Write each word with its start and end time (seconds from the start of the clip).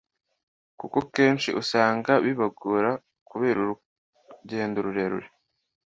kuko 0.79 0.97
kenshi 1.15 1.49
usanga 1.61 2.11
bibagora 2.25 2.89
kubera 3.29 3.57
urugendo 3.61 4.77
rurerure 4.85 5.27